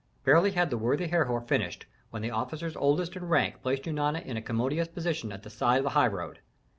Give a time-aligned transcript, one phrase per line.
[0.23, 4.35] Barely had the worthy Herhor finished when the officers oldest in rank placed Eunana in
[4.35, 6.39] a commodious position at the side of the highroad.